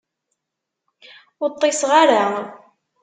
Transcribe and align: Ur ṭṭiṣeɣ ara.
Ur 1.43 1.49
ṭṭiṣeɣ 1.53 1.91
ara. 2.01 2.23